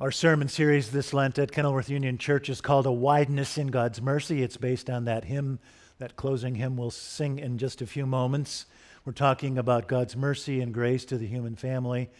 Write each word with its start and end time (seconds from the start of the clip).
Our 0.00 0.10
sermon 0.10 0.48
series 0.48 0.90
this 0.90 1.12
Lent 1.12 1.38
at 1.38 1.52
Kenilworth 1.52 1.88
Union 1.88 2.18
Church 2.18 2.48
is 2.48 2.60
called 2.60 2.86
A 2.86 2.92
Wideness 2.92 3.56
in 3.56 3.68
God's 3.68 4.02
Mercy. 4.02 4.42
It's 4.42 4.56
based 4.56 4.90
on 4.90 5.04
that 5.04 5.26
hymn, 5.26 5.60
that 5.98 6.16
closing 6.16 6.56
hymn 6.56 6.76
we'll 6.76 6.90
sing 6.90 7.38
in 7.38 7.56
just 7.56 7.82
a 7.82 7.86
few 7.86 8.04
moments. 8.04 8.66
We're 9.04 9.12
talking 9.12 9.58
about 9.58 9.86
God's 9.86 10.16
mercy 10.16 10.60
and 10.60 10.74
grace 10.74 11.04
to 11.04 11.18
the 11.18 11.26
human 11.26 11.54
family 11.54 12.10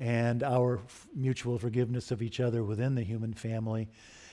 and 0.00 0.42
our 0.42 0.80
mutual 1.14 1.58
forgiveness 1.58 2.10
of 2.10 2.22
each 2.22 2.40
other 2.40 2.64
within 2.64 2.96
the 2.96 3.04
human 3.04 3.34
family. 3.34 3.88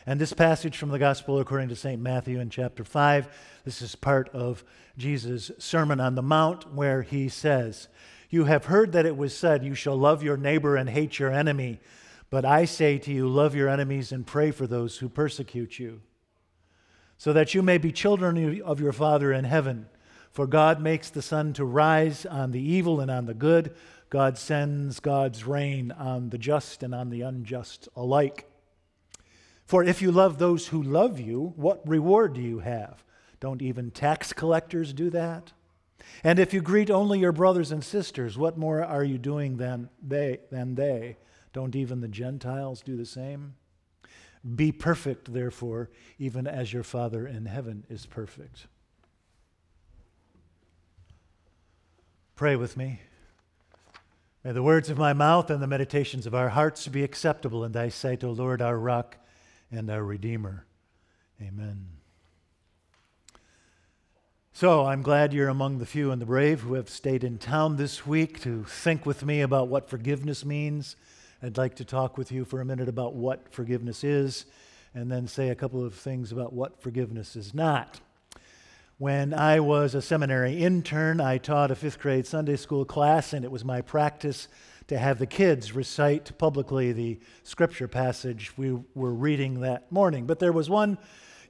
And 0.08 0.20
this 0.20 0.34
passage 0.34 0.78
from 0.78 0.90
the 0.90 0.98
Gospel 0.98 1.40
according 1.40 1.70
to 1.70 1.76
St. 1.76 2.02
Matthew 2.02 2.40
in 2.40 2.50
chapter 2.50 2.84
5, 2.84 3.28
this 3.66 3.84
is 3.84 3.94
part 3.94 4.30
of 4.30 4.64
Jesus' 4.98 5.52
Sermon 5.60 6.00
on 6.00 6.16
the 6.16 6.24
Mount 6.24 6.74
where 6.74 7.04
he 7.04 7.30
says, 7.30 7.88
You 8.30 8.46
have 8.46 8.66
heard 8.66 8.94
that 8.94 9.06
it 9.06 9.18
was 9.18 9.36
said, 9.38 9.64
You 9.64 9.76
shall 9.76 9.98
love 9.98 10.24
your 10.24 10.38
neighbor 10.38 10.76
and 10.76 10.90
hate 10.90 11.20
your 11.20 11.32
enemy. 11.32 11.82
But 12.36 12.44
I 12.44 12.66
say 12.66 12.98
to 12.98 13.14
you, 13.14 13.30
love 13.30 13.56
your 13.56 13.70
enemies 13.70 14.12
and 14.12 14.28
pray 14.28 14.52
for 14.52 14.68
those 14.68 14.98
who 14.98 15.08
persecute 15.08 15.80
you, 15.80 16.02
so 17.18 17.32
that 17.32 17.54
you 17.54 17.62
may 17.62 17.78
be 17.78 17.94
children 17.94 18.62
of 18.62 18.82
your 18.82 18.92
Father 18.92 19.32
in 19.32 19.46
heaven. 19.46 19.86
For 20.32 20.46
God 20.46 20.82
makes 20.82 21.10
the 21.10 21.22
sun 21.22 21.54
to 21.54 21.64
rise 21.64 22.26
on 22.26 22.52
the 22.52 22.60
evil 22.60 23.00
and 23.00 23.10
on 23.10 23.26
the 23.26 23.34
good. 23.34 23.74
God 24.10 24.38
sends 24.38 25.00
God's 25.00 25.48
rain 25.48 25.94
on 25.94 26.30
the 26.30 26.38
just 26.38 26.84
and 26.84 26.94
on 26.94 27.10
the 27.10 27.22
unjust 27.22 27.88
alike. 27.96 28.52
For 29.64 29.82
if 29.82 30.02
you 30.02 30.12
love 30.12 30.38
those 30.38 30.68
who 30.68 30.84
love 30.84 31.22
you, 31.22 31.54
what 31.56 31.88
reward 31.88 32.34
do 32.34 32.42
you 32.42 32.60
have? 32.60 33.02
Don't 33.40 33.62
even 33.62 33.92
tax 33.92 34.34
collectors 34.34 34.92
do 34.92 35.10
that? 35.12 35.54
And 36.22 36.38
if 36.38 36.54
you 36.54 36.60
greet 36.60 36.92
only 36.92 37.20
your 37.20 37.32
brothers 37.32 37.72
and 37.72 37.82
sisters, 37.82 38.38
what 38.38 38.58
more 38.58 38.84
are 38.84 39.06
you 39.06 39.18
doing 39.18 39.56
than 39.56 39.88
they? 40.06 40.42
Than 40.52 40.76
they? 40.76 41.16
Don't 41.56 41.74
even 41.74 42.02
the 42.02 42.10
Gentiles 42.10 42.82
do 42.82 42.98
the 42.98 43.06
same? 43.06 43.54
Be 44.58 44.74
perfect, 44.74 45.32
therefore, 45.32 45.90
even 46.20 46.48
as 46.48 46.74
your 46.74 46.84
Father 46.84 47.26
in 47.26 47.46
heaven 47.46 47.86
is 47.90 48.06
perfect. 48.06 48.68
Pray 52.36 52.58
with 52.58 52.76
me. 52.76 53.00
May 54.44 54.52
the 54.52 54.62
words 54.62 54.90
of 54.90 54.98
my 54.98 55.14
mouth 55.14 55.50
and 55.50 55.64
the 55.64 55.66
meditations 55.66 56.28
of 56.28 56.36
our 56.36 56.50
hearts 56.50 56.90
be 56.90 57.06
acceptable 57.06 57.64
in 57.64 57.72
thy 57.72 57.88
sight, 57.88 58.26
O 58.26 58.32
Lord, 58.32 58.62
our 58.62 58.78
rock 58.78 59.16
and 59.72 59.90
our 59.90 60.04
Redeemer. 60.04 60.66
Amen. 61.42 61.88
So, 64.52 64.86
I'm 64.86 65.04
glad 65.04 65.32
you're 65.32 65.48
among 65.48 65.78
the 65.78 65.86
few 65.86 66.12
and 66.12 66.22
the 66.22 66.26
brave 66.26 66.60
who 66.62 66.74
have 66.74 66.90
stayed 66.90 67.24
in 67.24 67.38
town 67.38 67.78
this 67.78 68.06
week 68.06 68.42
to 68.42 68.66
think 68.66 69.06
with 69.06 69.24
me 69.24 69.40
about 69.40 69.70
what 69.70 69.90
forgiveness 69.90 70.44
means 70.44 70.98
I'd 71.46 71.60
like 71.60 71.76
to 71.76 71.86
talk 71.86 72.18
with 72.18 72.32
you 72.32 72.44
for 72.44 72.60
a 72.60 72.66
minute 72.66 72.90
about 72.90 73.14
what 73.14 73.54
forgiveness 73.54 74.04
is 74.04 74.48
and 74.96 75.12
then 75.12 75.28
say 75.28 75.50
a 75.50 75.56
couple 75.56 75.86
of 75.86 75.94
things 75.94 76.32
about 76.32 76.54
what 76.54 76.82
forgiveness 76.82 77.36
is 77.36 77.54
not. 77.54 78.00
When 78.98 79.32
I 79.32 79.60
was 79.60 79.94
a 79.94 80.02
seminary 80.02 80.58
intern, 80.58 81.22
I 81.22 81.38
taught 81.38 81.70
a 81.70 81.76
fifth 81.76 82.00
grade 82.00 82.26
Sunday 82.26 82.56
school 82.56 82.84
class, 82.84 83.32
and 83.32 83.46
it 83.46 83.52
was 83.52 83.64
my 83.64 83.82
practice 83.82 84.48
to 84.88 84.98
have 84.98 85.20
the 85.20 85.28
kids 85.28 85.74
recite 85.74 86.36
publicly 86.40 86.92
the 86.94 87.20
scripture 87.44 87.88
passage 87.88 88.58
we 88.58 88.80
were 88.96 89.14
reading 89.14 89.60
that 89.60 89.92
morning. 89.92 90.26
But 90.26 90.40
there 90.40 90.52
was 90.52 90.68
one 90.68 90.98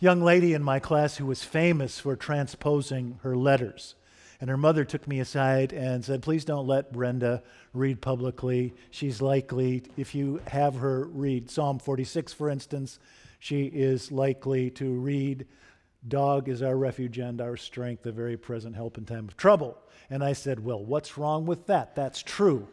young 0.02 0.22
lady 0.22 0.54
in 0.54 0.62
my 0.62 0.80
class 0.80 1.16
who 1.16 1.26
was 1.26 1.46
famous 1.46 2.02
for 2.02 2.18
transposing 2.18 3.18
her 3.24 3.38
letters. 3.38 3.96
And 4.42 4.50
her 4.50 4.58
mother 4.58 4.84
took 4.84 5.08
me 5.08 5.20
aside 5.20 5.72
and 5.74 6.04
said, 6.04 6.22
Please 6.22 6.46
don't 6.46 6.68
let 6.68 6.92
Brenda 6.92 7.42
read 7.74 8.02
publicly. 8.02 8.74
She's 8.92 9.22
likely, 9.22 9.84
if 9.98 10.14
you 10.14 10.42
have 10.48 10.76
her 10.76 11.06
read 11.06 11.50
Psalm 11.50 11.80
46, 11.80 12.34
for 12.34 12.50
instance, 12.50 13.00
she 13.40 13.66
is 13.66 14.12
likely 14.12 14.70
to 14.72 14.92
read, 14.92 15.46
Dog 16.08 16.50
is 16.50 16.62
our 16.62 16.76
refuge 16.76 17.18
and 17.18 17.42
our 17.42 17.58
strength, 17.58 18.06
a 18.06 18.12
very 18.12 18.38
present 18.38 18.76
help 18.76 18.98
in 18.98 19.06
time 19.06 19.28
of 19.28 19.38
trouble. 19.38 19.78
And 20.10 20.24
I 20.24 20.34
said, 20.34 20.64
Well, 20.64 20.84
what's 20.84 21.18
wrong 21.18 21.46
with 21.46 21.68
that? 21.68 21.96
That's 21.96 22.22
true. 22.22 22.68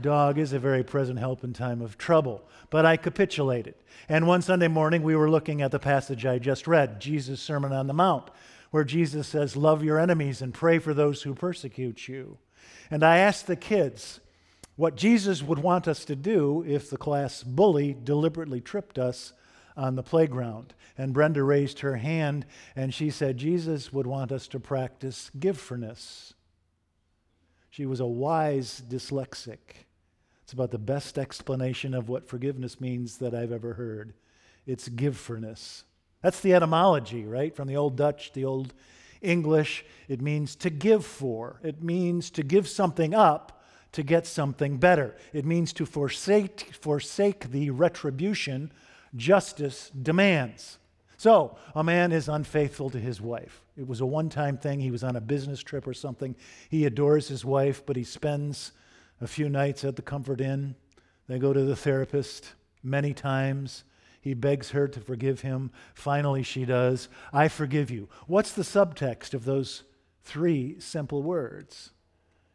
Dog 0.00 0.38
is 0.38 0.52
a 0.52 0.60
very 0.60 0.84
present 0.84 1.18
help 1.18 1.42
in 1.42 1.52
time 1.52 1.82
of 1.82 1.98
trouble. 1.98 2.48
But 2.70 2.86
I 2.86 2.96
capitulated. 2.96 3.74
And 4.08 4.28
one 4.28 4.42
Sunday 4.42 4.68
morning, 4.68 5.02
we 5.02 5.16
were 5.16 5.28
looking 5.28 5.60
at 5.60 5.72
the 5.72 5.80
passage 5.80 6.24
I 6.24 6.38
just 6.38 6.68
read, 6.68 7.00
Jesus' 7.00 7.40
Sermon 7.40 7.72
on 7.72 7.88
the 7.88 7.94
Mount 7.94 8.30
where 8.70 8.84
Jesus 8.84 9.26
says, 9.26 9.56
Love 9.56 9.82
your 9.82 9.98
enemies 9.98 10.42
and 10.42 10.52
pray 10.54 10.78
for 10.78 10.94
those 10.94 11.22
who 11.22 11.34
persecute 11.34 12.08
you. 12.08 12.38
And 12.90 13.02
I 13.02 13.18
asked 13.18 13.46
the 13.46 13.56
kids 13.56 14.20
what 14.76 14.96
Jesus 14.96 15.42
would 15.42 15.58
want 15.58 15.88
us 15.88 16.04
to 16.04 16.16
do 16.16 16.64
if 16.66 16.88
the 16.88 16.96
class 16.96 17.42
bully 17.42 17.96
deliberately 18.04 18.60
tripped 18.60 18.98
us 18.98 19.32
on 19.76 19.94
the 19.94 20.02
playground. 20.02 20.74
And 20.96 21.12
Brenda 21.12 21.42
raised 21.42 21.80
her 21.80 21.96
hand 21.96 22.46
and 22.74 22.92
she 22.92 23.10
said, 23.10 23.36
Jesus 23.36 23.92
would 23.92 24.06
want 24.06 24.32
us 24.32 24.48
to 24.48 24.60
practice 24.60 25.30
givefulness. 25.38 26.34
She 27.70 27.86
was 27.86 28.00
a 28.00 28.06
wise 28.06 28.82
dyslexic. 28.88 29.58
It's 30.42 30.52
about 30.52 30.70
the 30.70 30.78
best 30.78 31.18
explanation 31.18 31.94
of 31.94 32.08
what 32.08 32.26
forgiveness 32.26 32.80
means 32.80 33.18
that 33.18 33.34
I've 33.34 33.52
ever 33.52 33.74
heard. 33.74 34.14
It's 34.66 34.88
givefulness. 34.88 35.84
That's 36.22 36.40
the 36.40 36.54
etymology, 36.54 37.24
right? 37.24 37.54
From 37.54 37.68
the 37.68 37.76
Old 37.76 37.96
Dutch, 37.96 38.32
the 38.32 38.44
Old 38.44 38.74
English. 39.22 39.84
It 40.08 40.20
means 40.20 40.56
to 40.56 40.70
give 40.70 41.04
for, 41.04 41.60
it 41.62 41.82
means 41.82 42.30
to 42.30 42.42
give 42.42 42.68
something 42.68 43.14
up 43.14 43.58
to 43.92 44.02
get 44.02 44.26
something 44.26 44.78
better. 44.78 45.16
It 45.32 45.44
means 45.44 45.72
to 45.74 45.86
forsake, 45.86 46.72
forsake 46.74 47.50
the 47.50 47.70
retribution 47.70 48.72
justice 49.16 49.90
demands. 49.90 50.78
So, 51.16 51.56
a 51.74 51.82
man 51.82 52.12
is 52.12 52.28
unfaithful 52.28 52.90
to 52.90 53.00
his 53.00 53.20
wife. 53.20 53.64
It 53.76 53.88
was 53.88 54.00
a 54.00 54.06
one 54.06 54.28
time 54.28 54.56
thing. 54.56 54.80
He 54.80 54.90
was 54.90 55.02
on 55.02 55.16
a 55.16 55.20
business 55.20 55.60
trip 55.60 55.86
or 55.86 55.94
something. 55.94 56.36
He 56.68 56.84
adores 56.84 57.26
his 57.28 57.44
wife, 57.44 57.84
but 57.84 57.96
he 57.96 58.04
spends 58.04 58.72
a 59.20 59.26
few 59.26 59.48
nights 59.48 59.82
at 59.84 59.96
the 59.96 60.02
Comfort 60.02 60.40
Inn. 60.40 60.76
They 61.26 61.38
go 61.38 61.52
to 61.52 61.64
the 61.64 61.74
therapist 61.74 62.54
many 62.82 63.14
times. 63.14 63.84
He 64.20 64.34
begs 64.34 64.70
her 64.70 64.88
to 64.88 65.00
forgive 65.00 65.42
him. 65.42 65.70
Finally, 65.94 66.42
she 66.42 66.64
does. 66.64 67.08
I 67.32 67.48
forgive 67.48 67.90
you. 67.90 68.08
What's 68.26 68.52
the 68.52 68.62
subtext 68.62 69.34
of 69.34 69.44
those 69.44 69.84
three 70.22 70.80
simple 70.80 71.22
words? 71.22 71.90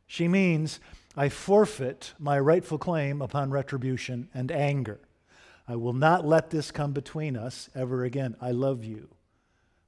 She 0.06 0.28
means, 0.28 0.80
I 1.16 1.30
forfeit 1.30 2.14
my 2.20 2.40
rightful 2.40 2.78
claim 2.78 3.22
upon 3.22 3.52
retribution 3.52 4.30
and 4.34 4.52
anger. 4.52 5.00
I 5.68 5.76
will 5.78 5.94
not 5.94 6.26
let 6.26 6.50
this 6.50 6.72
come 6.72 6.92
between 6.92 7.38
us 7.38 7.70
ever 7.74 8.04
again. 8.04 8.36
I 8.42 8.52
love 8.52 8.84
you. 8.84 9.10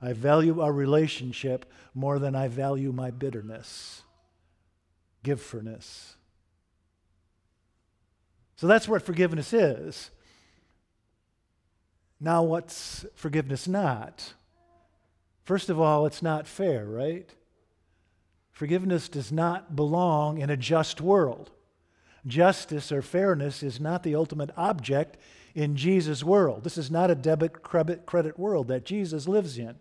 I 0.01 0.13
value 0.13 0.61
our 0.61 0.71
relationship 0.71 1.71
more 1.93 2.19
than 2.19 2.35
I 2.35 2.47
value 2.47 2.91
my 2.91 3.11
bitterness, 3.11 4.03
givefulness. 5.23 6.15
So 8.55 8.67
that's 8.67 8.87
what 8.87 9.01
forgiveness 9.01 9.51
is. 9.51 10.11
Now, 12.19 12.43
what's 12.43 13.05
forgiveness 13.15 13.67
not? 13.67 14.33
First 15.43 15.69
of 15.69 15.79
all, 15.79 16.05
it's 16.05 16.21
not 16.21 16.47
fair, 16.47 16.85
right? 16.85 17.29
Forgiveness 18.51 19.09
does 19.09 19.31
not 19.31 19.75
belong 19.75 20.39
in 20.39 20.49
a 20.49 20.57
just 20.57 21.01
world. 21.01 21.51
Justice 22.25 22.91
or 22.91 23.01
fairness 23.01 23.61
is 23.61 23.79
not 23.79 24.01
the 24.01 24.15
ultimate 24.15 24.49
object 24.57 25.17
in 25.53 25.75
Jesus' 25.75 26.23
world. 26.23 26.63
This 26.63 26.77
is 26.77 26.89
not 26.89 27.11
a 27.11 27.15
debit 27.15 27.61
credit, 27.61 28.39
world 28.39 28.67
that 28.69 28.85
Jesus 28.85 29.27
lives 29.27 29.57
in. 29.57 29.75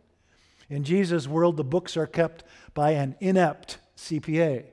In 0.68 0.84
Jesus' 0.84 1.28
world, 1.28 1.56
the 1.56 1.64
books 1.64 1.96
are 1.96 2.06
kept 2.06 2.44
by 2.74 2.90
an 2.90 3.16
inept 3.20 3.78
CPA. 3.96 4.64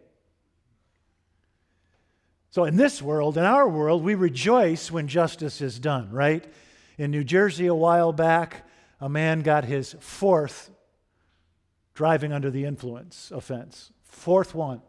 So, 2.49 2.65
in 2.65 2.75
this 2.75 3.01
world, 3.01 3.37
in 3.37 3.45
our 3.45 3.67
world, 3.67 4.03
we 4.03 4.15
rejoice 4.15 4.91
when 4.91 5.07
justice 5.07 5.61
is 5.61 5.79
done, 5.79 6.11
right? 6.11 6.45
In 7.01 7.09
New 7.09 7.23
Jersey 7.23 7.65
a 7.65 7.73
while 7.73 8.13
back, 8.13 8.63
a 8.99 9.09
man 9.09 9.41
got 9.41 9.65
his 9.65 9.95
fourth 9.99 10.69
driving 11.95 12.31
under 12.31 12.51
the 12.51 12.63
influence 12.65 13.31
offense. 13.33 13.91
Fourth 14.03 14.53
one, 14.53 14.83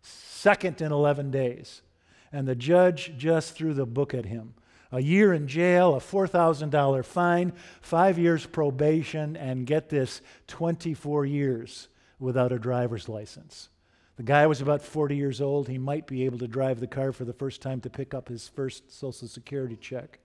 second 0.00 0.80
in 0.80 0.92
11 0.92 1.30
days. 1.30 1.82
And 2.32 2.48
the 2.48 2.54
judge 2.54 3.12
just 3.18 3.54
threw 3.54 3.74
the 3.74 3.84
book 3.84 4.14
at 4.14 4.24
him. 4.24 4.54
A 4.92 5.02
year 5.02 5.34
in 5.34 5.46
jail, 5.46 5.94
a 5.94 6.00
$4,000 6.00 7.04
fine, 7.04 7.52
five 7.82 8.18
years 8.18 8.46
probation, 8.46 9.36
and 9.36 9.66
get 9.66 9.90
this 9.90 10.22
24 10.46 11.26
years 11.26 11.88
without 12.18 12.50
a 12.50 12.58
driver's 12.58 13.10
license. 13.10 13.68
The 14.16 14.22
guy 14.22 14.46
was 14.46 14.62
about 14.62 14.80
40 14.80 15.16
years 15.16 15.42
old. 15.42 15.68
He 15.68 15.76
might 15.76 16.06
be 16.06 16.24
able 16.24 16.38
to 16.38 16.48
drive 16.48 16.80
the 16.80 16.86
car 16.86 17.12
for 17.12 17.26
the 17.26 17.34
first 17.34 17.60
time 17.60 17.82
to 17.82 17.90
pick 17.90 18.14
up 18.14 18.30
his 18.30 18.48
first 18.48 18.90
Social 18.90 19.28
Security 19.28 19.76
check. 19.76 20.18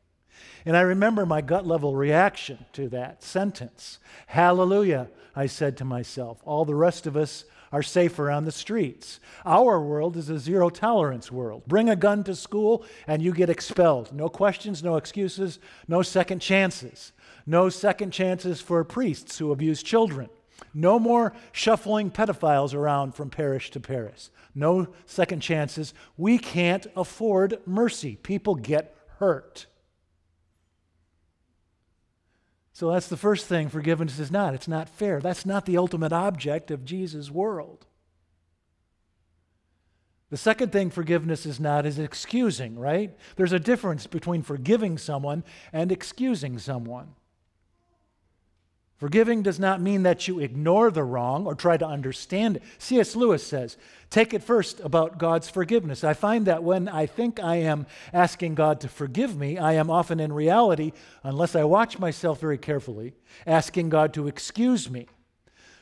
And 0.66 0.78
I 0.78 0.82
remember 0.82 1.26
my 1.26 1.42
gut 1.42 1.66
level 1.66 1.96
reaction 1.96 2.66
to 2.74 2.88
that 2.90 3.24
sentence. 3.24 4.00
Hallelujah, 4.28 5.10
I 5.36 5.48
said 5.48 5.78
to 5.78 5.86
myself. 5.86 6.42
All 6.46 6.66
the 6.66 6.76
rest 6.76 7.06
of 7.06 7.18
us 7.18 7.46
are 7.72 7.84
safer 7.84 8.30
on 8.30 8.46
the 8.46 8.52
streets. 8.52 9.20
Our 9.46 9.82
world 9.82 10.16
is 10.16 10.30
a 10.30 10.38
zero 10.38 10.70
tolerance 10.70 11.32
world. 11.32 11.64
Bring 11.68 11.90
a 11.90 11.96
gun 11.96 12.24
to 12.26 12.36
school 12.36 12.86
and 13.08 13.22
you 13.22 13.34
get 13.34 13.50
expelled. 13.50 14.14
No 14.14 14.30
questions, 14.30 14.84
no 14.84 14.96
excuses, 14.96 15.60
no 15.88 16.04
second 16.04 16.40
chances. 16.40 17.14
No 17.46 17.70
second 17.70 18.12
chances 18.12 18.62
for 18.62 18.84
priests 18.84 19.40
who 19.40 19.52
abuse 19.52 19.82
children. 19.82 20.30
No 20.74 21.00
more 21.00 21.34
shuffling 21.52 22.12
pedophiles 22.12 22.74
around 22.74 23.16
from 23.16 23.30
parish 23.30 23.72
to 23.72 23.80
parish. 23.80 24.30
No 24.56 24.88
second 25.06 25.42
chances. 25.42 25.94
We 26.16 26.38
can't 26.38 26.86
afford 26.96 27.60
mercy. 27.66 28.18
People 28.22 28.56
get 28.56 28.96
hurt. 29.18 29.66
So 32.74 32.92
that's 32.92 33.08
the 33.08 33.18
first 33.18 33.46
thing 33.46 33.70
forgiveness 33.70 34.18
is 34.18 34.32
not. 34.32 34.56
It's 34.56 34.68
not 34.68 34.90
fair. 34.90 35.22
That's 35.22 35.46
not 35.46 35.66
the 35.66 35.78
ultimate 35.78 36.12
object 36.12 36.72
of 36.72 36.84
Jesus' 36.84 37.30
world. 37.30 37.86
The 40.32 40.38
second 40.38 40.72
thing 40.72 40.90
forgiveness 40.90 41.46
is 41.46 41.60
not 41.60 41.86
is 41.86 42.00
excusing, 42.00 42.80
right? 42.80 43.16
There's 43.36 43.52
a 43.52 43.60
difference 43.60 44.08
between 44.08 44.42
forgiving 44.42 44.98
someone 44.98 45.44
and 45.72 45.92
excusing 45.92 46.58
someone. 46.58 47.10
Forgiving 49.04 49.44
does 49.44 49.60
not 49.60 49.82
mean 49.82 50.04
that 50.04 50.30
you 50.30 50.40
ignore 50.40 50.90
the 50.90 51.04
wrong 51.04 51.46
or 51.46 51.56
try 51.56 51.76
to 51.76 51.86
understand 51.86 52.56
it. 52.56 52.64
C.S. 52.78 53.18
Lewis 53.18 53.46
says, 53.46 53.76
Take 54.10 54.34
it 54.34 54.42
first 54.42 54.80
about 54.80 55.18
God's 55.18 55.50
forgiveness. 55.50 56.06
I 56.06 56.14
find 56.14 56.46
that 56.46 56.64
when 56.64 56.88
I 56.88 57.06
think 57.06 57.38
I 57.42 57.58
am 57.58 57.86
asking 58.14 58.56
God 58.56 58.80
to 58.80 58.88
forgive 58.88 59.36
me, 59.36 59.58
I 59.58 59.74
am 59.74 59.90
often 59.90 60.22
in 60.22 60.32
reality, 60.32 60.94
unless 61.22 61.54
I 61.54 61.66
watch 61.66 62.00
myself 62.00 62.40
very 62.40 62.58
carefully, 62.58 63.12
asking 63.46 63.90
God 63.90 64.14
to 64.14 64.30
excuse 64.30 64.90
me. 64.90 65.08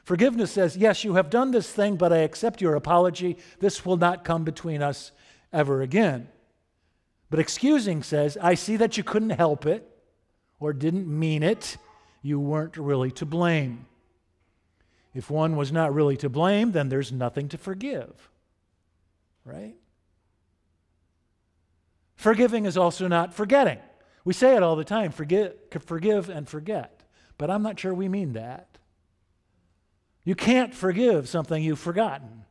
Forgiveness 0.04 0.52
says, 0.52 0.76
Yes, 0.76 1.04
you 1.04 1.14
have 1.14 1.30
done 1.30 1.52
this 1.52 1.72
thing, 1.72 1.98
but 1.98 2.12
I 2.12 2.22
accept 2.22 2.60
your 2.60 2.74
apology. 2.74 3.38
This 3.60 3.86
will 3.86 3.98
not 3.98 4.26
come 4.26 4.44
between 4.44 4.82
us 4.82 5.12
ever 5.54 5.84
again. 5.84 6.28
But 7.30 7.38
excusing 7.38 8.02
says, 8.02 8.36
I 8.42 8.56
see 8.56 8.78
that 8.78 8.98
you 8.98 9.04
couldn't 9.04 9.30
help 9.30 9.68
it 9.68 9.88
or 10.60 10.74
didn't 10.74 11.08
mean 11.08 11.44
it 11.44 11.78
you 12.22 12.40
weren't 12.40 12.78
really 12.78 13.12
to 13.12 13.26
blame. 13.26 13.86
If 15.14 15.30
one 15.30 15.56
was 15.56 15.72
not 15.72 15.94
really 15.94 16.18
to 16.18 16.30
blame, 16.30 16.72
then 16.72 16.90
there's 16.90 17.12
nothing 17.12 17.50
to 17.50 17.58
forgive. 17.58 18.30
Right? 19.44 19.76
Forgiving 22.16 22.66
is 22.66 22.78
also 22.78 23.08
not 23.08 23.34
forgetting. 23.34 23.80
We 24.24 24.34
say 24.34 24.56
it 24.56 24.64
all 24.64 24.76
the 24.76 24.84
time 24.84 25.12
forgive, 25.12 25.56
forgive 25.82 26.30
and 26.30 26.48
forget. 26.48 27.02
But 27.38 27.50
I'm 27.50 27.64
not 27.64 27.80
sure 27.80 27.94
we 27.94 28.08
mean 28.08 28.34
that. 28.34 28.78
You 30.24 30.36
can't 30.36 30.76
forgive 30.76 31.28
something 31.28 31.64
you've 31.64 31.80
forgotten, 31.80 32.46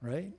right? 0.00 0.32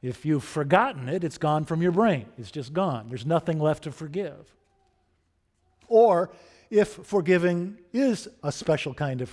If 0.00 0.24
you've 0.24 0.44
forgotten 0.44 1.08
it, 1.08 1.24
it's 1.24 1.38
gone 1.38 1.64
from 1.64 1.82
your 1.82 1.90
brain. 1.90 2.26
It's 2.38 2.52
just 2.52 2.72
gone. 2.72 3.08
There's 3.08 3.26
nothing 3.26 3.58
left 3.58 3.84
to 3.84 3.92
forgive. 3.92 4.54
Or 5.92 6.30
if 6.70 6.88
forgiving 6.88 7.76
is 7.92 8.26
a 8.42 8.50
special 8.50 8.94
kind 8.94 9.20
of 9.20 9.30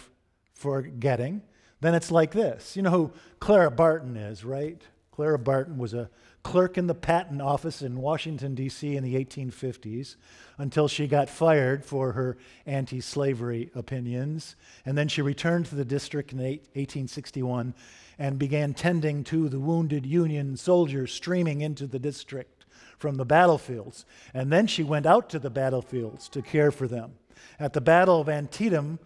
forgetting, 0.51 1.41
then 1.79 1.95
it's 1.95 2.11
like 2.11 2.31
this. 2.31 2.75
You 2.75 2.81
know 2.81 2.91
who 2.91 3.13
Clara 3.39 3.71
Barton 3.71 4.17
is, 4.17 4.43
right? 4.43 4.81
Clara 5.09 5.39
Barton 5.39 5.77
was 5.77 5.93
a 5.93 6.09
clerk 6.43 6.77
in 6.77 6.87
the 6.87 6.93
patent 6.93 7.41
office 7.41 7.81
in 7.81 8.01
Washington, 8.01 8.55
D.C. 8.55 8.93
in 8.93 9.05
the 9.05 9.15
1850s 9.15 10.17
until 10.57 10.89
she 10.89 11.07
got 11.07 11.29
fired 11.29 11.85
for 11.85 12.11
her 12.11 12.37
anti 12.65 12.99
slavery 12.99 13.71
opinions. 13.73 14.57
And 14.85 14.97
then 14.97 15.07
she 15.07 15.21
returned 15.21 15.67
to 15.67 15.75
the 15.75 15.85
district 15.85 16.33
in 16.33 16.39
1861 16.39 17.73
and 18.17 18.37
began 18.37 18.73
tending 18.73 19.23
to 19.23 19.47
the 19.47 19.61
wounded 19.61 20.05
Union 20.05 20.57
soldiers 20.57 21.13
streaming 21.13 21.61
into 21.61 21.87
the 21.87 21.99
district 21.99 22.58
from 22.97 23.15
the 23.15 23.25
battlefields. 23.25 24.05
And 24.33 24.51
then 24.51 24.67
she 24.67 24.83
went 24.83 25.05
out 25.05 25.29
to 25.29 25.39
the 25.39 25.49
battlefields 25.49 26.29
to 26.29 26.41
care 26.41 26.71
for 26.71 26.87
them. 26.87 27.13
At 27.59 27.73
the 27.73 27.81
Battle 27.81 28.21
of 28.21 28.29
Antietam, 28.29 28.99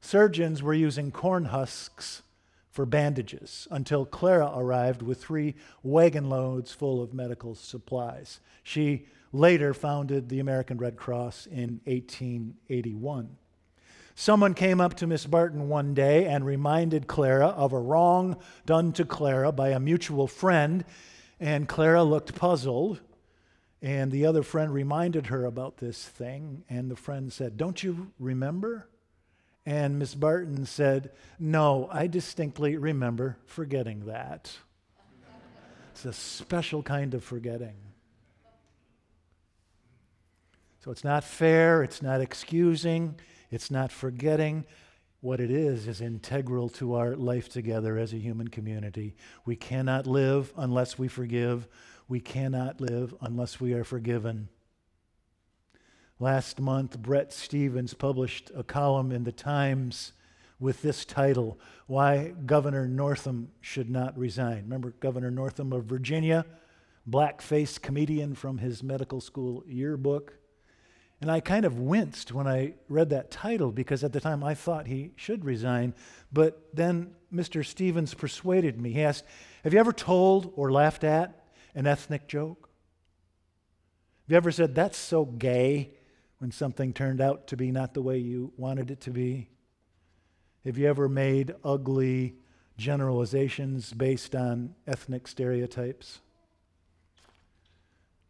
surgeons 0.00 0.62
were 0.62 0.74
using 0.74 1.10
corn 1.10 1.46
husks 1.46 2.22
for 2.70 2.86
bandages 2.86 3.66
until 3.70 4.06
Clara 4.06 4.52
arrived 4.54 5.02
with 5.02 5.22
three 5.22 5.54
wagon 5.82 6.28
loads 6.28 6.72
full 6.72 7.02
of 7.02 7.12
medical 7.12 7.54
supplies. 7.54 8.40
She 8.62 9.06
later 9.32 9.74
founded 9.74 10.28
the 10.28 10.40
American 10.40 10.78
Red 10.78 10.96
Cross 10.96 11.46
in 11.46 11.80
1881. 11.84 13.36
Someone 14.14 14.54
came 14.54 14.80
up 14.80 14.94
to 14.94 15.06
Miss 15.06 15.26
Barton 15.26 15.68
one 15.68 15.94
day 15.94 16.26
and 16.26 16.44
reminded 16.44 17.06
Clara 17.06 17.48
of 17.48 17.72
a 17.72 17.78
wrong 17.78 18.36
done 18.66 18.92
to 18.92 19.04
Clara 19.04 19.50
by 19.50 19.70
a 19.70 19.80
mutual 19.80 20.26
friend, 20.26 20.84
and 21.38 21.68
Clara 21.68 22.04
looked 22.04 22.34
puzzled. 22.34 23.00
And 23.82 24.12
the 24.12 24.26
other 24.26 24.42
friend 24.42 24.72
reminded 24.72 25.26
her 25.26 25.46
about 25.46 25.78
this 25.78 26.04
thing, 26.04 26.64
and 26.68 26.90
the 26.90 26.96
friend 26.96 27.32
said, 27.32 27.56
Don't 27.56 27.82
you 27.82 28.12
remember? 28.18 28.88
And 29.64 29.98
Miss 29.98 30.14
Barton 30.14 30.66
said, 30.66 31.12
No, 31.38 31.88
I 31.90 32.06
distinctly 32.06 32.76
remember 32.76 33.38
forgetting 33.46 34.06
that. 34.06 34.52
it's 35.92 36.04
a 36.04 36.12
special 36.12 36.82
kind 36.82 37.14
of 37.14 37.24
forgetting. 37.24 37.76
So 40.84 40.90
it's 40.90 41.04
not 41.04 41.24
fair, 41.24 41.82
it's 41.82 42.00
not 42.00 42.20
excusing, 42.20 43.16
it's 43.50 43.70
not 43.70 43.92
forgetting. 43.92 44.64
What 45.20 45.38
it 45.40 45.50
is, 45.50 45.86
is 45.86 46.00
integral 46.00 46.70
to 46.70 46.94
our 46.94 47.14
life 47.14 47.50
together 47.50 47.98
as 47.98 48.14
a 48.14 48.16
human 48.16 48.48
community. 48.48 49.14
We 49.44 49.54
cannot 49.54 50.06
live 50.06 50.50
unless 50.56 50.98
we 50.98 51.08
forgive. 51.08 51.68
We 52.10 52.18
cannot 52.18 52.80
live 52.80 53.14
unless 53.20 53.60
we 53.60 53.72
are 53.72 53.84
forgiven. 53.84 54.48
Last 56.18 56.60
month, 56.60 57.00
Bret 57.00 57.32
Stephens 57.32 57.94
published 57.94 58.50
a 58.52 58.64
column 58.64 59.12
in 59.12 59.22
the 59.22 59.30
Times 59.30 60.12
with 60.58 60.82
this 60.82 61.04
title 61.04 61.56
Why 61.86 62.34
Governor 62.46 62.88
Northam 62.88 63.52
Should 63.60 63.88
Not 63.88 64.18
Resign. 64.18 64.62
Remember 64.64 64.90
Governor 64.98 65.30
Northam 65.30 65.72
of 65.72 65.84
Virginia, 65.84 66.44
black 67.06 67.40
faced 67.40 67.80
comedian 67.80 68.34
from 68.34 68.58
his 68.58 68.82
medical 68.82 69.20
school 69.20 69.62
yearbook? 69.68 70.32
And 71.20 71.30
I 71.30 71.38
kind 71.38 71.64
of 71.64 71.78
winced 71.78 72.32
when 72.32 72.48
I 72.48 72.74
read 72.88 73.10
that 73.10 73.30
title 73.30 73.70
because 73.70 74.02
at 74.02 74.12
the 74.12 74.20
time 74.20 74.42
I 74.42 74.54
thought 74.54 74.88
he 74.88 75.12
should 75.14 75.44
resign. 75.44 75.94
But 76.32 76.74
then 76.74 77.12
Mr. 77.32 77.64
Stephens 77.64 78.14
persuaded 78.14 78.80
me. 78.80 78.94
He 78.94 79.04
asked, 79.04 79.24
Have 79.62 79.72
you 79.72 79.78
ever 79.78 79.92
told 79.92 80.52
or 80.56 80.72
laughed 80.72 81.04
at 81.04 81.39
an 81.74 81.86
ethnic 81.86 82.28
joke? 82.28 82.68
Have 84.24 84.32
you 84.32 84.36
ever 84.36 84.52
said, 84.52 84.74
that's 84.74 84.98
so 84.98 85.24
gay 85.24 85.90
when 86.38 86.52
something 86.52 86.92
turned 86.92 87.20
out 87.20 87.46
to 87.48 87.56
be 87.56 87.70
not 87.70 87.94
the 87.94 88.02
way 88.02 88.18
you 88.18 88.52
wanted 88.56 88.90
it 88.90 89.00
to 89.02 89.10
be? 89.10 89.48
Have 90.64 90.78
you 90.78 90.88
ever 90.88 91.08
made 91.08 91.54
ugly 91.64 92.36
generalizations 92.76 93.92
based 93.92 94.34
on 94.34 94.74
ethnic 94.86 95.26
stereotypes? 95.26 96.20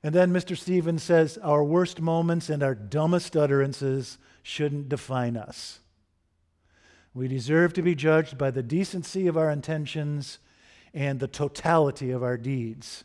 And 0.03 0.15
then 0.15 0.33
Mr. 0.33 0.57
Stephens 0.57 1.03
says, 1.03 1.39
Our 1.39 1.63
worst 1.63 2.01
moments 2.01 2.49
and 2.49 2.63
our 2.63 2.75
dumbest 2.75 3.37
utterances 3.37 4.19
shouldn't 4.43 4.89
define 4.89 5.37
us. 5.37 5.81
We 7.13 7.29
deserve 7.29 7.75
to 7.75 7.83
be 7.83 7.95
judged 7.95 8.39
by 8.39 8.51
the 8.51 8.63
decency 8.63 9.27
of 9.27 9.37
our 9.37 9.51
intentions 9.51 10.39
and 10.95 11.21
the 11.21 11.29
totality 11.29 12.11
of 12.11 12.23
our 12.23 12.37
deeds 12.37 13.05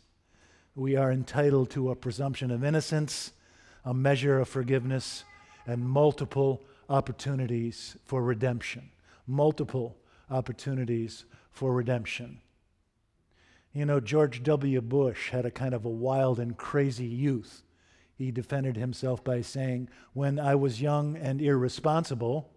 we 0.76 0.94
are 0.94 1.10
entitled 1.10 1.70
to 1.70 1.90
a 1.90 1.96
presumption 1.96 2.50
of 2.50 2.62
innocence, 2.62 3.32
a 3.82 3.94
measure 3.94 4.38
of 4.38 4.48
forgiveness, 4.48 5.24
and 5.66 5.82
multiple 5.82 6.62
opportunities 6.90 7.96
for 8.04 8.22
redemption. 8.22 8.90
Multiple 9.26 9.96
opportunities 10.30 11.24
for 11.50 11.72
redemption. 11.72 12.40
You 13.72 13.86
know, 13.86 14.00
George 14.00 14.42
W. 14.42 14.80
Bush 14.82 15.30
had 15.30 15.46
a 15.46 15.50
kind 15.50 15.74
of 15.74 15.86
a 15.86 15.90
wild 15.90 16.38
and 16.38 16.56
crazy 16.56 17.06
youth. 17.06 17.62
He 18.14 18.30
defended 18.30 18.76
himself 18.76 19.24
by 19.24 19.40
saying, 19.40 19.88
When 20.12 20.38
I 20.38 20.54
was 20.54 20.80
young 20.80 21.16
and 21.16 21.40
irresponsible, 21.40 22.50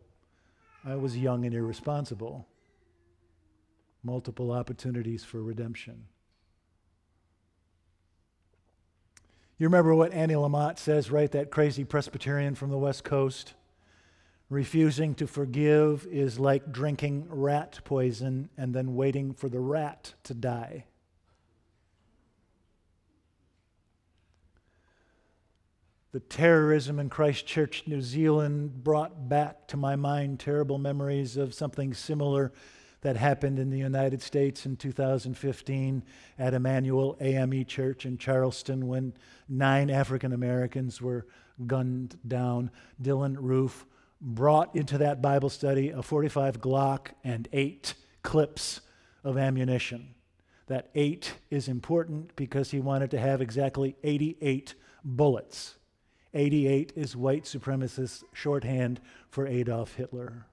I 0.86 0.96
was 0.96 1.18
young 1.18 1.46
and 1.46 1.56
irresponsible. 1.56 2.48
Multiple 4.04 4.52
opportunities 4.52 5.24
for 5.24 5.42
redemption. 5.42 6.06
You 9.60 9.68
remember 9.68 9.94
what 9.94 10.14
Annie 10.14 10.36
Lamott 10.36 10.80
says, 10.80 11.12
right? 11.12 11.30
That 11.30 11.52
crazy 11.52 11.84
Presbyterian 11.84 12.56
from 12.56 12.70
the 12.70 12.78
West 12.78 13.04
Coast? 13.04 13.56
Refusing 14.50 15.14
to 15.16 15.28
forgive 15.28 16.08
is 16.10 16.40
like 16.40 16.72
drinking 16.72 17.28
rat 17.30 17.82
poison 17.84 18.50
and 18.58 18.74
then 18.74 18.96
waiting 18.96 19.34
for 19.34 19.50
the 19.50 19.60
rat 19.60 20.14
to 20.24 20.34
die. 20.34 20.86
The 26.14 26.22
terrorism 26.22 26.98
in 26.98 27.10
Christchurch, 27.10 27.84
New 27.86 28.02
Zealand 28.02 28.82
brought 28.82 29.28
back 29.28 29.68
to 29.68 29.78
my 29.78 29.98
mind 29.98 30.40
terrible 30.40 30.78
memories 30.78 31.36
of 31.36 31.54
something 31.54 31.94
similar 31.94 32.54
that 33.02 33.16
happened 33.16 33.60
in 33.60 33.70
the 33.70 33.78
United 33.78 34.22
States 34.22 34.66
in 34.66 34.76
2015 34.76 36.04
at 36.38 36.54
Emanuel 36.54 37.18
AME 37.22 37.66
Church 37.66 38.06
in 38.06 38.18
Charleston 38.18 38.88
when 38.88 39.14
nine 39.48 39.90
African 39.90 40.34
Americans 40.34 41.02
were 41.02 41.26
gunned 41.66 42.18
down. 42.28 42.72
Dylann 43.02 43.38
Roof 43.40 43.86
brought 44.22 44.76
into 44.76 44.98
that 44.98 45.22
Bible 45.22 45.50
study 45.50 45.90
a 45.90 46.02
45 46.02 46.60
Glock 46.60 47.10
and 47.24 47.48
eight 47.54 47.94
clips 48.22 48.82
of 49.24 49.38
ammunition. 49.38 50.16
That 50.68 50.90
eight 50.94 51.36
is 51.50 51.68
important 51.68 52.36
because 52.36 52.72
he 52.72 52.80
wanted 52.80 53.12
to 53.12 53.20
have 53.20 53.42
exactly 53.42 53.96
88 54.04 54.76
bullets. 55.04 55.76
88 56.34 56.94
is 56.96 57.16
white 57.16 57.46
supremacist 57.46 58.24
shorthand 58.34 59.02
for 59.30 59.48
Adolf 59.48 59.96
Hitler. 59.96 60.46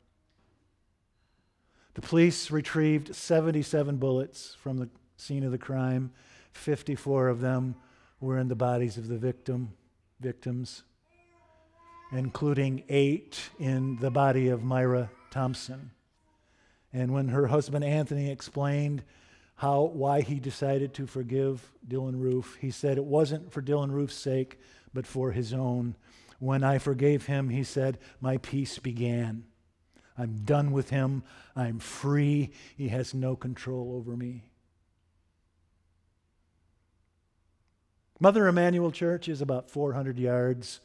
The 1.97 2.03
police 2.03 2.51
retrieved 2.51 3.17
77 3.17 3.97
bullets 3.97 4.55
from 4.61 4.77
the 4.77 4.91
scene 5.17 5.43
of 5.45 5.51
the 5.51 5.57
crime. 5.57 6.13
54 6.53 7.29
of 7.29 7.41
them 7.41 7.75
were 8.21 8.37
in 8.37 8.49
the 8.49 8.55
bodies 8.55 8.99
of 8.99 9.09
the 9.09 9.17
victim, 9.17 9.73
victims, 10.21 10.83
including 12.13 12.85
eight 12.91 13.49
in 13.59 13.97
the 13.97 14.11
body 14.11 14.49
of 14.49 14.63
Myra 14.63 15.09
Thompson. 15.31 15.91
And 16.93 17.15
when 17.15 17.29
her 17.29 17.47
husband 17.47 17.83
Anthony 17.83 18.31
explained 18.31 19.03
how 19.55 19.85
why 19.85 20.21
he 20.21 20.39
decided 20.39 20.93
to 20.95 21.07
forgive 21.07 21.73
Dylann 21.89 22.21
Roof, 22.21 22.59
he 22.61 22.71
said 22.71 22.99
it 22.99 23.07
wasn't 23.07 23.51
for 23.51 23.63
Dylann 23.63 23.91
Roof's 23.91 24.17
sake, 24.17 24.61
but 24.93 25.07
for 25.07 25.33
his 25.33 25.55
own. 25.55 25.97
When 26.41 26.63
I 26.63 26.77
forgave 26.77 27.25
him, 27.25 27.49
he 27.49 27.65
said, 27.65 27.97
my 28.21 28.37
peace 28.37 28.79
began. 28.79 29.45
I'm 30.19 30.43
done 30.45 30.73
with 30.73 30.91
him. 30.91 31.23
I'm 31.55 31.79
free. 31.79 32.53
He 32.77 32.89
has 32.89 33.15
no 33.15 33.37
control 33.37 33.95
over 33.97 34.17
me. 34.17 34.45
Mother 38.19 38.49
Emanuel 38.49 38.93
Church 38.93 39.29
is 39.29 39.43
about 39.43 39.71
400 39.71 40.19
yards 40.19 40.81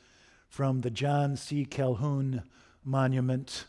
from 0.49 0.81
the 0.81 0.89
John 0.89 1.37
C. 1.37 1.63
Calhoun 1.63 2.43
Monument. 2.83 3.65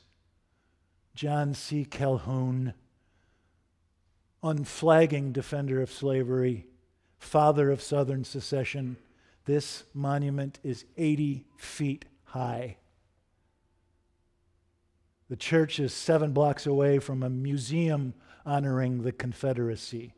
John 1.14 1.52
C. 1.54 1.84
Calhoun, 1.84 2.72
unflagging 4.42 5.32
defender 5.32 5.82
of 5.82 5.92
slavery, 5.92 6.66
father 7.18 7.70
of 7.70 7.82
Southern 7.82 8.24
secession. 8.24 8.96
This 9.44 9.84
monument 9.92 10.58
is 10.62 10.86
80 10.96 11.44
feet 11.56 12.06
high. 12.24 12.78
The 15.32 15.36
church 15.36 15.80
is 15.80 15.94
seven 15.94 16.32
blocks 16.32 16.66
away 16.66 16.98
from 16.98 17.22
a 17.22 17.30
museum 17.30 18.12
honoring 18.44 19.00
the 19.00 19.12
Confederacy. 19.12 20.12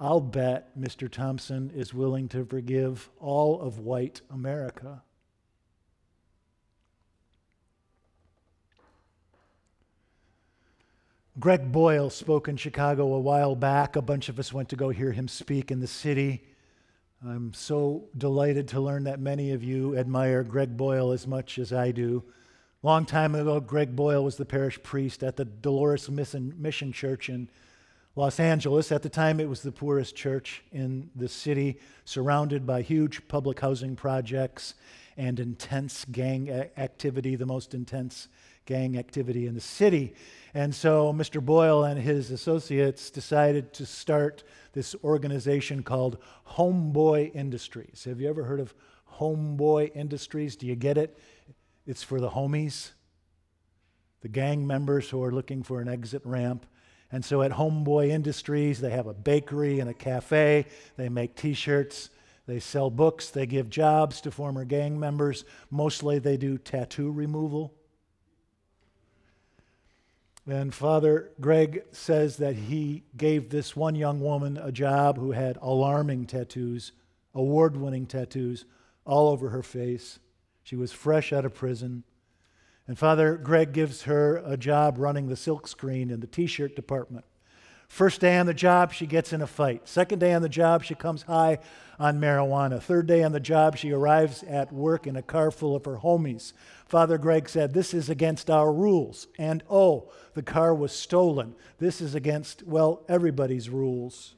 I'll 0.00 0.22
bet 0.22 0.74
Mr. 0.80 1.10
Thompson 1.10 1.70
is 1.76 1.92
willing 1.92 2.28
to 2.28 2.46
forgive 2.46 3.10
all 3.20 3.60
of 3.60 3.80
white 3.80 4.22
America. 4.30 5.02
Greg 11.38 11.70
Boyle 11.70 12.08
spoke 12.08 12.48
in 12.48 12.56
Chicago 12.56 13.12
a 13.12 13.20
while 13.20 13.54
back. 13.54 13.96
A 13.96 14.00
bunch 14.00 14.30
of 14.30 14.38
us 14.38 14.50
went 14.50 14.70
to 14.70 14.76
go 14.76 14.88
hear 14.88 15.12
him 15.12 15.28
speak 15.28 15.70
in 15.70 15.80
the 15.80 15.86
city. 15.86 16.42
I'm 17.22 17.52
so 17.52 18.04
delighted 18.16 18.68
to 18.68 18.80
learn 18.80 19.04
that 19.04 19.20
many 19.20 19.52
of 19.52 19.62
you 19.62 19.94
admire 19.98 20.42
Greg 20.42 20.74
Boyle 20.74 21.12
as 21.12 21.26
much 21.26 21.58
as 21.58 21.70
I 21.70 21.90
do. 21.90 22.24
Long 22.84 23.06
time 23.06 23.34
ago, 23.34 23.60
Greg 23.60 23.96
Boyle 23.96 24.22
was 24.22 24.36
the 24.36 24.44
parish 24.44 24.78
priest 24.82 25.22
at 25.22 25.36
the 25.36 25.46
Dolores 25.46 26.10
Mission 26.10 26.92
Church 26.92 27.30
in 27.30 27.48
Los 28.14 28.38
Angeles. 28.38 28.92
At 28.92 29.02
the 29.02 29.08
time, 29.08 29.40
it 29.40 29.48
was 29.48 29.62
the 29.62 29.72
poorest 29.72 30.14
church 30.14 30.62
in 30.70 31.08
the 31.16 31.26
city, 31.26 31.78
surrounded 32.04 32.66
by 32.66 32.82
huge 32.82 33.26
public 33.26 33.60
housing 33.60 33.96
projects 33.96 34.74
and 35.16 35.40
intense 35.40 36.04
gang 36.12 36.50
activity, 36.76 37.36
the 37.36 37.46
most 37.46 37.72
intense 37.72 38.28
gang 38.66 38.98
activity 38.98 39.46
in 39.46 39.54
the 39.54 39.62
city. 39.62 40.12
And 40.52 40.74
so 40.74 41.10
Mr. 41.10 41.42
Boyle 41.42 41.84
and 41.84 41.98
his 41.98 42.30
associates 42.30 43.08
decided 43.08 43.72
to 43.72 43.86
start 43.86 44.44
this 44.74 44.94
organization 45.02 45.84
called 45.84 46.18
Homeboy 46.50 47.34
Industries. 47.34 48.04
Have 48.04 48.20
you 48.20 48.28
ever 48.28 48.44
heard 48.44 48.60
of 48.60 48.74
Homeboy 49.14 49.96
Industries? 49.96 50.54
Do 50.54 50.66
you 50.66 50.74
get 50.74 50.98
it? 50.98 51.18
It's 51.86 52.02
for 52.02 52.20
the 52.20 52.30
homies, 52.30 52.92
the 54.22 54.28
gang 54.28 54.66
members 54.66 55.10
who 55.10 55.22
are 55.22 55.32
looking 55.32 55.62
for 55.62 55.80
an 55.80 55.88
exit 55.88 56.22
ramp. 56.24 56.66
And 57.12 57.24
so 57.24 57.42
at 57.42 57.52
Homeboy 57.52 58.08
Industries, 58.08 58.80
they 58.80 58.90
have 58.90 59.06
a 59.06 59.14
bakery 59.14 59.80
and 59.80 59.90
a 59.90 59.94
cafe. 59.94 60.66
They 60.96 61.08
make 61.08 61.36
t 61.36 61.52
shirts. 61.54 62.10
They 62.46 62.58
sell 62.58 62.90
books. 62.90 63.30
They 63.30 63.46
give 63.46 63.70
jobs 63.70 64.20
to 64.22 64.30
former 64.30 64.64
gang 64.64 64.98
members. 64.98 65.44
Mostly 65.70 66.18
they 66.18 66.36
do 66.36 66.58
tattoo 66.58 67.10
removal. 67.10 67.74
And 70.46 70.74
Father 70.74 71.30
Greg 71.40 71.84
says 71.92 72.36
that 72.36 72.54
he 72.54 73.04
gave 73.16 73.48
this 73.48 73.74
one 73.74 73.94
young 73.94 74.20
woman 74.20 74.58
a 74.58 74.70
job 74.70 75.16
who 75.16 75.32
had 75.32 75.58
alarming 75.62 76.26
tattoos, 76.26 76.92
award 77.34 77.76
winning 77.76 78.06
tattoos 78.06 78.66
all 79.06 79.28
over 79.28 79.50
her 79.50 79.62
face. 79.62 80.18
She 80.64 80.76
was 80.76 80.92
fresh 80.92 81.32
out 81.32 81.44
of 81.44 81.54
prison. 81.54 82.02
And 82.88 82.98
Father 82.98 83.36
Greg 83.36 83.72
gives 83.72 84.02
her 84.02 84.42
a 84.44 84.56
job 84.56 84.96
running 84.98 85.28
the 85.28 85.36
silk 85.36 85.68
screen 85.68 86.10
in 86.10 86.20
the 86.20 86.26
t 86.26 86.46
shirt 86.46 86.74
department. 86.74 87.24
First 87.86 88.20
day 88.20 88.38
on 88.38 88.46
the 88.46 88.54
job, 88.54 88.92
she 88.92 89.06
gets 89.06 89.32
in 89.32 89.42
a 89.42 89.46
fight. 89.46 89.86
Second 89.88 90.18
day 90.18 90.32
on 90.32 90.42
the 90.42 90.48
job, 90.48 90.82
she 90.82 90.94
comes 90.94 91.22
high 91.22 91.58
on 91.98 92.18
marijuana. 92.18 92.82
Third 92.82 93.06
day 93.06 93.22
on 93.22 93.32
the 93.32 93.40
job, 93.40 93.76
she 93.76 93.92
arrives 93.92 94.42
at 94.42 94.72
work 94.72 95.06
in 95.06 95.16
a 95.16 95.22
car 95.22 95.50
full 95.50 95.76
of 95.76 95.84
her 95.84 95.98
homies. 95.98 96.54
Father 96.86 97.18
Greg 97.18 97.48
said, 97.48 97.72
This 97.72 97.94
is 97.94 98.08
against 98.08 98.50
our 98.50 98.72
rules. 98.72 99.28
And 99.38 99.62
oh, 99.70 100.10
the 100.32 100.42
car 100.42 100.74
was 100.74 100.92
stolen. 100.92 101.54
This 101.78 102.00
is 102.00 102.14
against, 102.14 102.66
well, 102.66 103.04
everybody's 103.08 103.68
rules. 103.68 104.34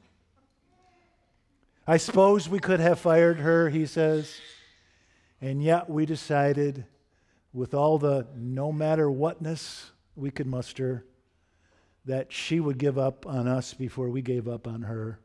I 1.87 1.97
suppose 1.97 2.49
we 2.49 2.59
could 2.59 2.81
have 2.81 2.99
fired 2.99 3.39
her, 3.39 3.69
he 3.69 3.85
says. 3.85 4.37
And 5.41 5.61
yet 5.61 5.89
we 5.89 6.05
decided, 6.05 6.85
with 7.53 7.73
all 7.73 7.97
the 7.97 8.27
no 8.35 8.71
matter 8.71 9.09
whatness 9.09 9.91
we 10.15 10.31
could 10.31 10.47
muster, 10.47 11.05
that 12.05 12.31
she 12.31 12.59
would 12.59 12.77
give 12.77 12.97
up 12.97 13.25
on 13.27 13.47
us 13.47 13.73
before 13.73 14.09
we 14.09 14.21
gave 14.21 14.47
up 14.47 14.67
on 14.67 14.83
her. 14.83 15.19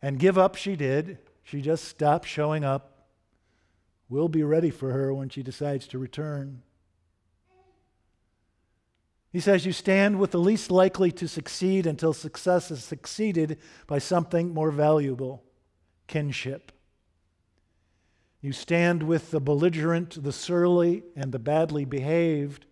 And 0.00 0.18
give 0.18 0.38
up 0.38 0.54
she 0.54 0.76
did. 0.76 1.18
She 1.42 1.60
just 1.60 1.84
stopped 1.84 2.26
showing 2.26 2.64
up. 2.64 3.08
We'll 4.08 4.28
be 4.28 4.44
ready 4.44 4.70
for 4.70 4.92
her 4.92 5.12
when 5.12 5.28
she 5.28 5.42
decides 5.42 5.86
to 5.88 5.98
return. 5.98 6.62
He 9.32 9.40
says, 9.40 9.66
You 9.66 9.72
stand 9.72 10.20
with 10.20 10.30
the 10.30 10.38
least 10.38 10.70
likely 10.70 11.10
to 11.12 11.26
succeed 11.26 11.86
until 11.86 12.12
success 12.12 12.70
is 12.70 12.84
succeeded 12.84 13.58
by 13.86 13.98
something 13.98 14.54
more 14.54 14.70
valuable 14.70 15.42
kinship. 16.06 16.70
You 18.44 18.52
stand 18.52 19.04
with 19.04 19.30
the 19.30 19.40
belligerent, 19.40 20.22
the 20.22 20.30
surly, 20.30 21.02
and 21.16 21.32
the 21.32 21.38
badly 21.38 21.86
behaved 21.86 22.66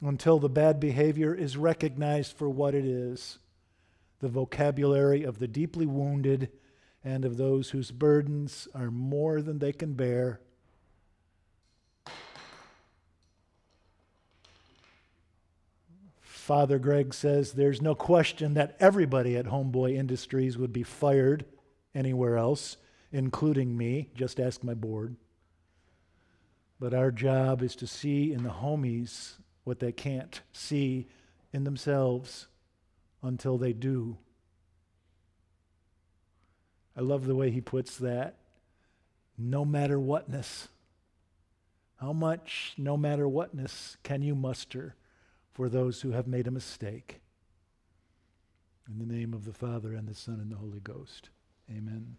until 0.00 0.38
the 0.38 0.48
bad 0.48 0.78
behavior 0.78 1.34
is 1.34 1.56
recognized 1.56 2.36
for 2.36 2.48
what 2.48 2.76
it 2.76 2.84
is 2.84 3.40
the 4.20 4.28
vocabulary 4.28 5.24
of 5.24 5.40
the 5.40 5.48
deeply 5.48 5.84
wounded 5.84 6.52
and 7.02 7.24
of 7.24 7.38
those 7.38 7.70
whose 7.70 7.90
burdens 7.90 8.68
are 8.72 8.92
more 8.92 9.42
than 9.42 9.58
they 9.58 9.72
can 9.72 9.94
bear. 9.94 10.38
Father 16.20 16.78
Greg 16.78 17.12
says 17.14 17.54
there's 17.54 17.82
no 17.82 17.96
question 17.96 18.54
that 18.54 18.76
everybody 18.78 19.36
at 19.36 19.46
Homeboy 19.46 19.96
Industries 19.96 20.56
would 20.56 20.72
be 20.72 20.84
fired 20.84 21.46
anywhere 21.96 22.36
else 22.36 22.76
including 23.12 23.76
me. 23.76 24.10
Just 24.14 24.40
ask 24.40 24.62
my 24.62 24.74
board. 24.74 25.16
But 26.78 26.94
our 26.94 27.10
job 27.10 27.62
is 27.62 27.76
to 27.76 27.86
see 27.86 28.32
in 28.32 28.42
the 28.42 28.50
homies 28.50 29.34
what 29.64 29.80
they 29.80 29.92
can't 29.92 30.40
see 30.52 31.08
in 31.52 31.64
themselves 31.64 32.46
until 33.22 33.58
they 33.58 33.72
do. 33.72 34.16
I 36.96 37.02
love 37.02 37.26
the 37.26 37.34
way 37.34 37.50
he 37.50 37.60
puts 37.60 37.96
that. 37.98 38.36
No 39.36 39.64
matter 39.64 39.98
whatness. 39.98 40.68
How 41.96 42.12
much, 42.12 42.74
no 42.78 42.96
matter 42.96 43.28
whatness, 43.28 43.96
can 44.02 44.22
you 44.22 44.34
muster 44.34 44.94
for 45.52 45.68
those 45.68 46.00
who 46.00 46.12
have 46.12 46.26
made 46.26 46.46
a 46.46 46.50
mistake? 46.50 47.20
In 48.88 48.98
the 48.98 49.14
name 49.14 49.34
of 49.34 49.44
the 49.44 49.52
Father, 49.52 49.92
and 49.92 50.08
the 50.08 50.14
Son, 50.14 50.40
and 50.40 50.50
the 50.50 50.56
Holy 50.56 50.80
Ghost. 50.80 51.28
Amen. 51.70 52.16